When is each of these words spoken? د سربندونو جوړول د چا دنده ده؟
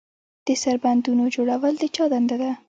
د 0.47 0.49
سربندونو 0.63 1.23
جوړول 1.35 1.73
د 1.79 1.83
چا 1.95 2.05
دنده 2.13 2.35
ده؟ 2.41 2.51